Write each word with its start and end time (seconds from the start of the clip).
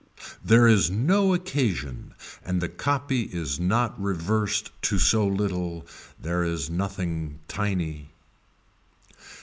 There 0.43 0.65
is 0.67 0.89
no 0.89 1.31
occasion 1.31 2.15
and 2.43 2.59
the 2.59 2.69
copy 2.69 3.21
is 3.31 3.59
not 3.59 4.01
reversed 4.01 4.71
to 4.81 4.97
so 4.97 5.27
little, 5.27 5.85
there 6.19 6.43
is 6.43 6.71
nothing 6.71 7.37
tiny. 7.47 8.09